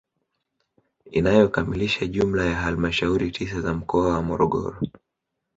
[1.11, 4.79] Inayokamilisha jumla ya halmashauri tisa za mkoa wa Morogoro